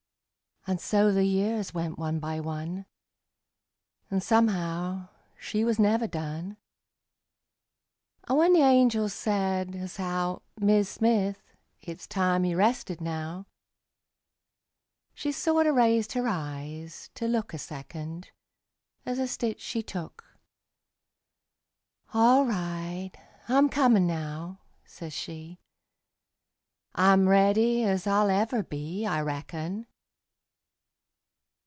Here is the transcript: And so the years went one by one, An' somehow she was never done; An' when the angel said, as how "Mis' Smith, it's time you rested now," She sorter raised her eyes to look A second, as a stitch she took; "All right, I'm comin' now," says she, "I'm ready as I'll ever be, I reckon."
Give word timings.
And 0.67 0.79
so 0.79 1.11
the 1.11 1.23
years 1.25 1.73
went 1.73 1.97
one 1.97 2.19
by 2.19 2.39
one, 2.39 2.85
An' 4.11 4.21
somehow 4.21 5.09
she 5.39 5.63
was 5.63 5.79
never 5.79 6.05
done; 6.05 6.55
An' 8.29 8.37
when 8.37 8.53
the 8.53 8.59
angel 8.61 9.09
said, 9.09 9.75
as 9.75 9.97
how 9.97 10.43
"Mis' 10.55 10.87
Smith, 10.87 11.41
it's 11.81 12.05
time 12.05 12.45
you 12.45 12.57
rested 12.57 13.01
now," 13.01 13.47
She 15.15 15.31
sorter 15.31 15.73
raised 15.73 16.11
her 16.11 16.27
eyes 16.27 17.09
to 17.15 17.27
look 17.27 17.55
A 17.55 17.57
second, 17.57 18.29
as 19.03 19.17
a 19.17 19.27
stitch 19.27 19.61
she 19.61 19.81
took; 19.81 20.37
"All 22.13 22.45
right, 22.45 23.13
I'm 23.47 23.67
comin' 23.67 24.05
now," 24.05 24.59
says 24.85 25.13
she, 25.13 25.57
"I'm 26.93 27.27
ready 27.27 27.83
as 27.83 28.05
I'll 28.05 28.29
ever 28.29 28.61
be, 28.61 29.07
I 29.07 29.21
reckon." 29.21 29.87